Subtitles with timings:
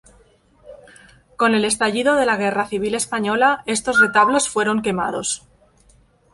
[1.39, 5.43] Con el estallido de la guerra civil española estos retablos fueron quemados.